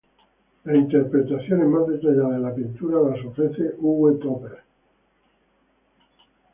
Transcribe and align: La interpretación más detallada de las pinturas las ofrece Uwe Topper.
La 0.63 0.75
interpretación 0.75 1.69
más 1.71 1.87
detallada 1.87 2.33
de 2.33 2.39
las 2.39 2.55
pinturas 2.55 3.03
las 3.17 3.23
ofrece 3.23 3.75
Uwe 3.81 4.15
Topper. 4.15 4.63